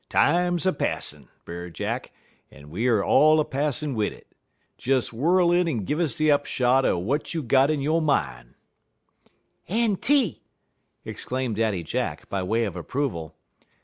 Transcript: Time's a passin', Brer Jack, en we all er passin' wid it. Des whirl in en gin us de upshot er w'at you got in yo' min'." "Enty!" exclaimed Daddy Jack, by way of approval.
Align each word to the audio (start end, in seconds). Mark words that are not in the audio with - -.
Time's 0.09 0.65
a 0.65 0.73
passin', 0.73 1.27
Brer 1.45 1.69
Jack, 1.69 2.11
en 2.51 2.71
we 2.71 2.91
all 2.91 3.39
er 3.39 3.43
passin' 3.43 3.93
wid 3.93 4.11
it. 4.13 4.25
Des 4.79 5.11
whirl 5.15 5.51
in 5.51 5.67
en 5.67 5.85
gin 5.85 6.01
us 6.01 6.17
de 6.17 6.31
upshot 6.31 6.87
er 6.87 6.93
w'at 6.99 7.35
you 7.35 7.43
got 7.43 7.69
in 7.69 7.81
yo' 7.81 8.01
min'." 8.01 8.55
"Enty!" 9.69 10.41
exclaimed 11.05 11.57
Daddy 11.57 11.83
Jack, 11.83 12.27
by 12.29 12.41
way 12.41 12.63
of 12.63 12.75
approval. 12.75 13.35